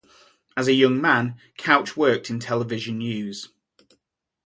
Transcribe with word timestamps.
As 0.57 0.67
a 0.67 0.73
young 0.73 0.99
man, 0.99 1.37
Couch 1.57 1.95
worked 1.95 2.31
in 2.31 2.39
television 2.39 2.97
news. 2.97 3.49